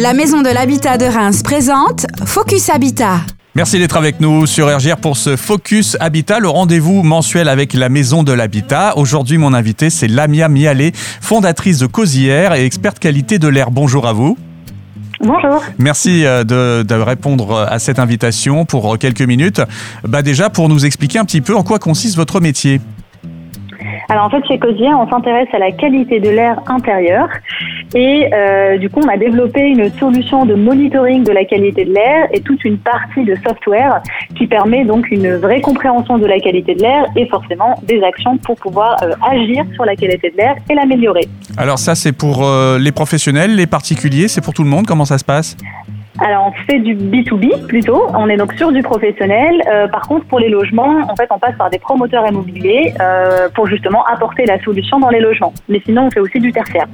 [0.00, 3.22] La Maison de l'Habitat de Reims présente Focus Habitat.
[3.56, 7.88] Merci d'être avec nous sur RGR pour ce Focus Habitat, le rendez-vous mensuel avec la
[7.88, 8.96] Maison de l'Habitat.
[8.96, 13.72] Aujourd'hui, mon invité, c'est Lamia Mialé, fondatrice de Cosière et experte qualité de l'air.
[13.72, 14.38] Bonjour à vous.
[15.20, 15.64] Bonjour.
[15.78, 19.60] Merci euh, de, de, répondre à cette invitation pour quelques minutes.
[20.04, 22.80] Bah déjà, pour nous expliquer un petit peu en quoi consiste votre métier.
[24.10, 27.28] Alors en fait, chez Cosier, on s'intéresse à la qualité de l'air intérieur
[27.94, 31.92] et euh, du coup, on a développé une solution de monitoring de la qualité de
[31.92, 34.02] l'air et toute une partie de software
[34.34, 38.38] qui permet donc une vraie compréhension de la qualité de l'air et forcément des actions
[38.38, 41.28] pour pouvoir euh, agir sur la qualité de l'air et l'améliorer.
[41.58, 44.86] Alors ça, c'est pour euh, les professionnels, les particuliers, c'est pour tout le monde?
[44.86, 45.54] Comment ça se passe?
[46.20, 48.06] Alors, on fait du B2B plutôt.
[48.14, 49.62] On est donc sur du professionnel.
[49.70, 53.48] Euh, par contre, pour les logements, en fait, on passe par des promoteurs immobiliers euh,
[53.54, 55.52] pour justement apporter la solution dans les logements.
[55.68, 56.86] Mais sinon, on fait aussi du tertiaire.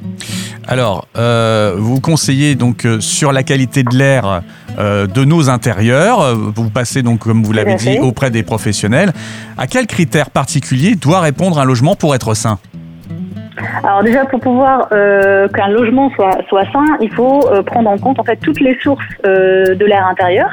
[0.67, 4.43] Alors, euh, vous conseillez donc sur la qualité de l'air
[4.79, 6.35] de nos intérieurs.
[6.35, 9.13] Vous passez donc, comme vous l'avez dit, auprès des professionnels.
[9.57, 12.59] À quels critères particuliers doit répondre un logement pour être sain?
[13.83, 17.99] Alors déjà, pour pouvoir euh, qu'un logement soit, soit sain, il faut euh, prendre en
[17.99, 20.51] compte en fait toutes les sources euh, de l'air intérieur.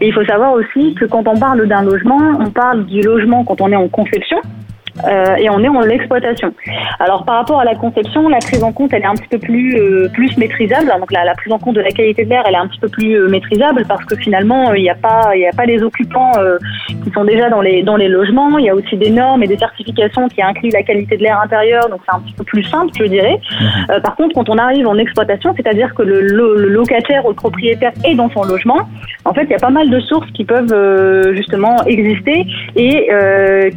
[0.00, 3.44] Et il faut savoir aussi que quand on parle d'un logement, on parle du logement
[3.44, 4.38] quand on est en conception,
[5.02, 6.54] euh, et on est en l'exploitation.
[7.00, 9.38] Alors par rapport à la conception, la prise en compte elle est un petit peu
[9.38, 10.86] plus euh, plus maîtrisable.
[11.00, 12.78] Donc la, la, prise en compte de la qualité de l'air elle est un petit
[12.78, 15.66] peu plus euh, maîtrisable parce que finalement il n'y a pas il y a pas
[15.66, 16.32] les occupants
[17.02, 18.56] qui sont déjà dans les dans les logements.
[18.58, 21.40] Il y a aussi des normes et des certifications qui incluent la qualité de l'air
[21.40, 21.88] intérieur.
[21.88, 23.40] Donc c'est un petit peu plus simple je dirais.
[23.60, 24.00] Mhm.
[24.00, 27.92] par contre quand on arrive en exploitation, c'est-à-dire que le, le, locataire ou le propriétaire
[28.04, 28.88] est dans son logement,
[29.24, 33.08] en fait il y a pas mal de sources qui peuvent justement exister et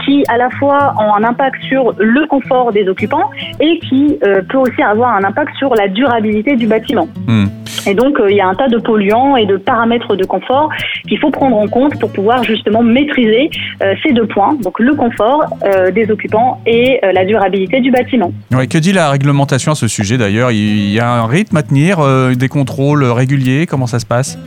[0.05, 4.41] qui à la fois en un impact sur le confort des occupants et qui euh,
[4.49, 7.07] peut aussi avoir un impact sur la durabilité du bâtiment.
[7.27, 7.45] Hmm.
[7.85, 10.69] Et donc, euh, il y a un tas de polluants et de paramètres de confort
[11.07, 13.49] qu'il faut prendre en compte pour pouvoir justement maîtriser
[13.81, 15.45] euh, ces deux points, donc le confort
[15.93, 18.31] des occupants et la durabilité du bâtiment.
[18.51, 20.51] Oui, que dit la réglementation à ce sujet d'ailleurs?
[20.51, 21.99] Il y a un rythme à tenir,
[22.35, 24.37] des contrôles réguliers, comment ça se passe?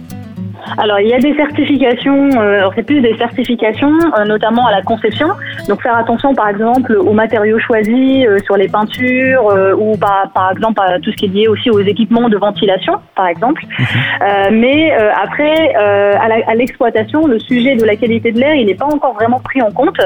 [0.78, 4.82] Alors, il y a des certifications, euh, c'est plus des certifications, euh, notamment à la
[4.82, 5.28] conception.
[5.68, 9.44] Donc, faire attention, par exemple, aux matériaux choisis euh, sur les peintures
[9.78, 12.94] ou par, par exemple à tout ce qui est lié aussi aux équipements de ventilation,
[13.14, 13.62] par exemple.
[13.78, 14.58] Mhm.
[14.58, 19.14] mais après, à l'exploitation, le sujet de la qualité de l'air, il n'est pas encore
[19.14, 20.00] vraiment pris en compte,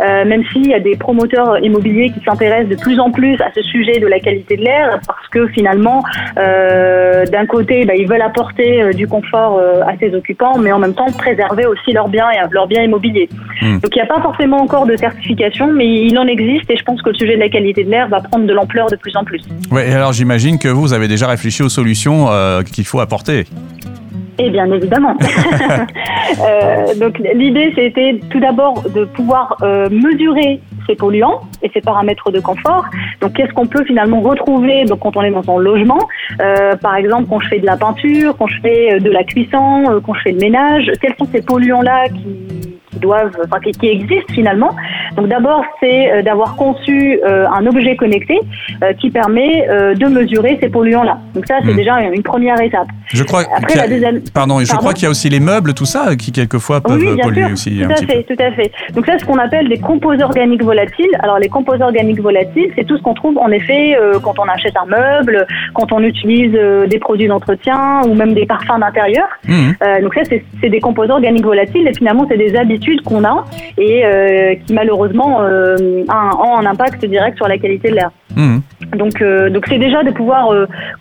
[0.00, 3.62] même s'il y a des promoteurs immobiliers qui s'intéressent de plus en plus à ce
[3.62, 6.02] sujet de la qualité de l'air, parce que finalement,
[6.36, 11.10] d'un côté, bah, ils veulent apporter du confort à ces occupants, mais en même temps
[11.12, 13.28] préserver aussi leurs biens et leurs biens immobiliers.
[13.62, 13.78] Hmm.
[13.78, 16.82] Donc il n'y a pas forcément encore de certification, mais il en existe et je
[16.82, 19.16] pense que le sujet de la qualité de l'air va prendre de l'ampleur de plus
[19.16, 19.42] en plus.
[19.70, 23.40] Oui, et alors j'imagine que vous avez déjà réfléchi aux solutions euh, qu'il faut apporter.
[24.38, 25.18] Et eh bien évidemment.
[26.40, 32.30] euh, donc l'idée c'était tout d'abord de pouvoir euh, mesurer ces polluants et ces paramètres
[32.30, 32.84] de confort.
[33.20, 36.08] Donc qu'est-ce qu'on peut finalement retrouver donc, quand on est dans son logement?
[36.40, 39.84] Euh, Par exemple quand je fais de la peinture, quand je fais de la cuisson,
[39.90, 43.88] euh, quand je fais le ménage, quels sont ces polluants-là qui qui doivent, enfin, qui,
[43.88, 44.74] existent finalement?
[45.16, 48.38] Donc d'abord, c'est euh, d'avoir conçu euh, un objet connecté
[48.82, 51.18] euh, qui permet de mesurer ces polluants-là.
[51.34, 51.76] Donc ça, c'est hmm.
[51.76, 52.88] déjà une première étape.
[53.12, 53.44] Je crois.
[53.56, 54.20] Après, la deuxième...
[54.32, 57.20] Pardon, je crois qu'il y a aussi les meubles, tout ça, qui quelquefois peuvent oui,
[57.20, 57.52] polluer sûr.
[57.52, 57.82] aussi.
[57.82, 58.72] Tout à fait, tout à fait.
[58.94, 61.10] Donc ça, ce qu'on appelle des composés organiques volatiles.
[61.20, 64.74] Alors les composés organiques volatiles, c'est tout ce qu'on trouve en effet quand on achète
[64.76, 69.26] un meuble, quand on utilise des produits d'entretien ou même des parfums d'intérieur.
[69.46, 69.72] Hmm.
[70.02, 70.22] donc ça,
[70.60, 73.44] c'est des composés organiques volatiles et finalement, c'est des habitudes qu'on a
[73.78, 75.76] et euh, qui malheureusement euh,
[76.08, 78.10] ont un impact direct sur la qualité de l'air.
[78.36, 78.58] Mmh.
[78.96, 80.52] Donc, euh, donc c'est déjà de pouvoir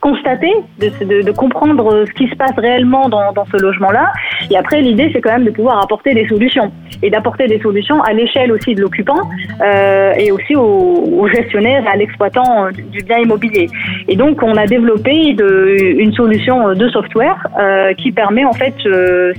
[0.01, 4.11] constater, de, de, comprendre ce qui se passe réellement dans, dans ce logement-là.
[4.51, 8.01] Et après, l'idée, c'est quand même de pouvoir apporter des solutions et d'apporter des solutions
[8.01, 9.19] à l'échelle aussi de l'occupant
[9.61, 13.67] euh, et aussi aux, aux gestionnaires et à l'exploitant du bien immobilier.
[14.07, 18.75] Et donc, on a développé de, une solution de software euh, qui permet en fait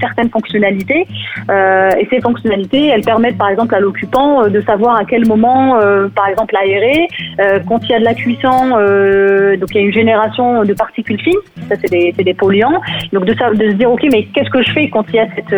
[0.01, 1.07] certaines fonctionnalités
[1.49, 5.77] et ces fonctionnalités, elles permettent par exemple à l'occupant euh, de savoir à quel moment,
[5.77, 7.09] euh, par exemple, aérer.
[7.41, 10.73] Euh, quand il y a de la cuisson, donc il y a une génération de
[10.75, 11.35] particules fines,
[11.69, 12.81] ça c'est des, polluants.
[13.13, 15.55] Donc de, se dire, ok, mais qu'est-ce que je fais quand il y a cette,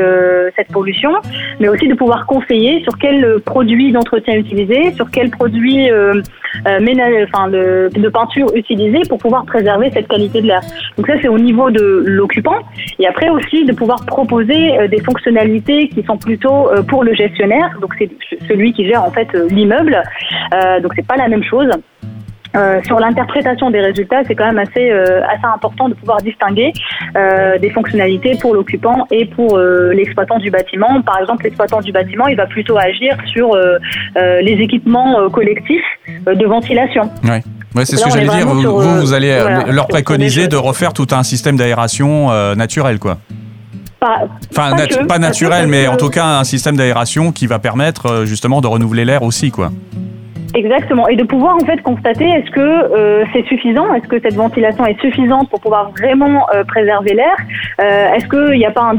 [0.57, 1.13] cette pollution?
[1.61, 5.89] Mais aussi de pouvoir conseiller sur quel produit d'entretien utiliser, sur quel produit
[7.49, 10.61] de, de peinture utiliser pour pouvoir préserver cette qualité de l'air.
[10.97, 12.59] Donc ça c'est au niveau de l'occupant.
[12.99, 17.79] Et après aussi de pouvoir proposer des fonctionnalités qui sont plutôt euh, pour le gestionnaire,
[17.81, 18.11] donc c'est
[18.49, 20.03] celui qui gère en fait euh, l'immeuble.
[20.55, 21.69] Euh, donc c'est pas la même chose.
[22.55, 26.73] Euh, sur l'interprétation des résultats, c'est quand même assez, euh, assez important de pouvoir distinguer
[27.17, 31.01] euh, des fonctionnalités pour l'occupant et pour l'exploitant du bâtiment.
[31.03, 33.57] Par exemple, l'exploitant du bâtiment, il va plutôt agir sur
[34.17, 35.85] les équipements collectifs
[36.27, 37.11] de ventilation.
[37.25, 37.43] Ouais.
[37.75, 38.47] Ouais, c'est ce que j'allais dire.
[38.47, 39.39] Vous, vous, allez
[39.71, 43.19] leur préconiser de refaire tout un système d'aération naturel, quoi.
[44.01, 44.75] Pas, enfin,
[45.07, 49.05] pas, naturel, mais en tout cas un système d'aération qui va permettre justement de renouveler
[49.05, 49.71] l'air aussi, quoi.
[50.55, 54.35] Exactement, et de pouvoir en fait constater est-ce que euh, c'est suffisant, est-ce que cette
[54.35, 57.37] ventilation est suffisante pour pouvoir vraiment euh, préserver l'air,
[57.81, 58.95] euh, est-ce qu'il n'y a pas un,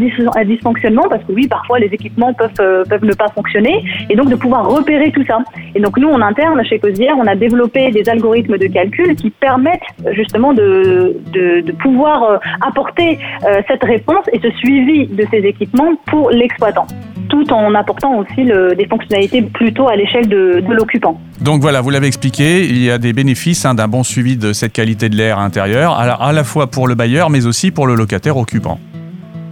[0.46, 1.04] dysfonctionnement?
[1.10, 3.84] Parce que oui parfois les équipements peuvent peuvent ne pas fonctionner.
[4.10, 5.40] Et donc de pouvoir repérer tout ça.
[5.76, 9.30] Et donc nous en interne chez Cosière on a développé des algorithmes de calcul qui
[9.30, 13.20] permettent justement de de, de pouvoir apporter
[13.68, 16.88] cette réponse et ce suivi de ces équipements pour l'exploitant.
[17.30, 21.20] Tout en apportant aussi le, des fonctionnalités plutôt à l'échelle de, de l'occupant.
[21.44, 24.54] Donc voilà, vous l'avez expliqué, il y a des bénéfices hein, d'un bon suivi de
[24.54, 27.96] cette qualité de l'air intérieur, à la fois pour le bailleur, mais aussi pour le
[27.96, 28.80] locataire occupant.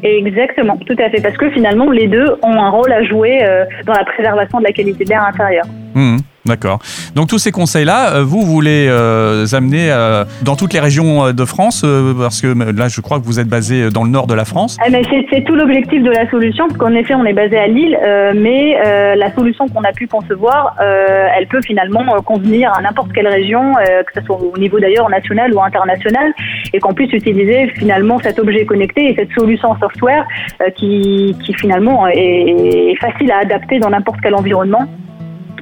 [0.02, 3.66] Exactement, tout à fait, parce que finalement, les deux ont un rôle à jouer euh,
[3.86, 5.66] dans la préservation de la qualité de l'air intérieur.
[5.94, 6.18] Mmh.
[6.46, 6.80] D'accord.
[7.16, 11.46] Donc tous ces conseils-là, euh, vous voulez euh, amener euh, dans toutes les régions de
[11.46, 11.86] France,
[12.18, 14.78] parce que là, je crois que vous êtes basé dans le nord de la France.
[14.82, 14.90] Ah,
[15.32, 17.98] c'est tout l'objectif de la solution, parce qu'en effet, on est basé à Lille,
[18.36, 18.76] mais
[19.16, 24.20] la solution qu'on a pu concevoir, elle peut finalement convenir à n'importe quelle région, que
[24.20, 26.34] ce soit au niveau d'ailleurs national ou international,
[26.74, 30.26] et qu'on puisse utiliser finalement cet objet connecté et cette solution software
[30.76, 34.88] qui finalement est facile à adapter dans n'importe quel environnement.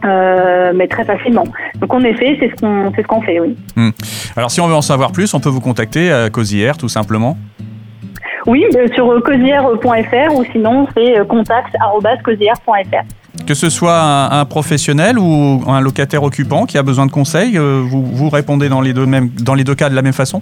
[0.06, 1.46] Euh, mais très facilement.
[1.80, 3.58] Donc en effet, c'est ce qu'on ce qu'on fait, oui.
[3.76, 3.90] Hmm.
[4.36, 7.38] Alors si on veut en savoir plus, on peut vous contacter à Cosière, tout simplement
[8.48, 13.46] Oui, euh, sur cosière.fr ou sinon c'est euh, contact.cosière.fr.
[13.46, 18.04] Que ce soit un, professionnel ou un locataire occupant qui a besoin de conseils, vous,
[18.04, 20.42] vous répondez dans les, deux mêmes, dans les deux cas de la même façon?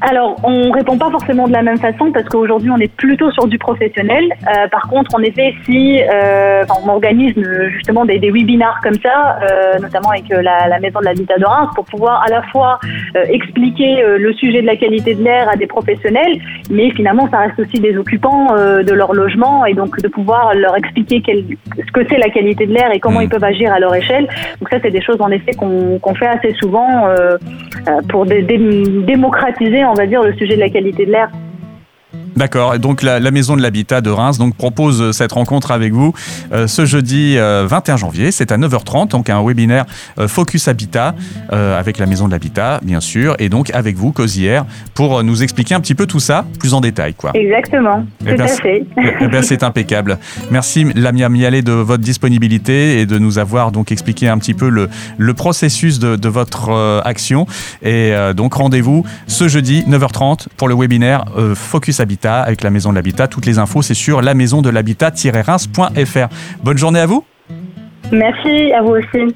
[0.00, 3.46] Alors, on répond pas forcément de la même façon parce qu'aujourd'hui, on est plutôt sur
[3.46, 4.24] du professionnel.
[4.42, 7.34] Euh, par contre, en effet, si euh, on organise
[7.70, 11.38] justement des, des webinars comme ça, euh, notamment avec euh, la, la, Maison de l'Habitat
[11.38, 12.78] de Reims, pour pouvoir à la fois
[13.16, 16.40] euh, expliquer euh, le sujet de la qualité de l'air à des professionnels,
[16.70, 20.76] mais finalement, ça reste aussi des occupants de leur logement et donc de pouvoir leur
[20.76, 21.44] expliquer quel,
[21.78, 23.24] ce que c'est la qualité de l'air et comment mmh.
[23.24, 24.28] ils peuvent agir à leur échelle.
[24.60, 27.08] Donc ça, c'est des choses en effet qu'on qu'on fait assez souvent
[28.08, 31.30] pour dé démocratiser on va dire, le sujet de la qualité de l'air
[32.36, 32.74] D'accord.
[32.74, 36.14] Et donc la, Maison de l'Habitat de Reims donc propose euh, cette rencontre avec vous
[36.52, 38.30] euh, ce jeudi 21 euh, janvier.
[38.30, 39.84] C'est à 9h30, donc un webinaire
[40.26, 41.14] Focus Habitat
[41.50, 45.74] avec la Maison de l'Habitat, bien sûr, et donc avec vous, Cosière, pour nous expliquer
[45.74, 47.32] un petit peu tout ça plus en détail, quoi.
[47.34, 48.04] Exactement.
[48.26, 48.84] Eh tout à fait.
[49.20, 50.18] Eh c'est impeccable.
[50.50, 54.68] Merci Lamia Mialé de votre disponibilité et de nous avoir donc expliqué un petit peu
[54.68, 54.88] le,
[55.18, 57.46] le processus de, de votre action.
[57.82, 61.24] Et donc rendez-vous ce jeudi 9h30 pour le webinaire
[61.54, 63.28] Focus Habitat avec la Maison de l'Habitat.
[63.28, 66.28] Toutes les infos, c'est sur la maison de l'habitat-reims.fr.
[66.62, 67.24] Bonne journée à vous.
[68.12, 69.34] Merci, à vous aussi.